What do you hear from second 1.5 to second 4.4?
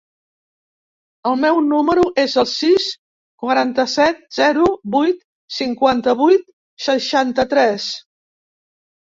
número es el sis, quaranta-set,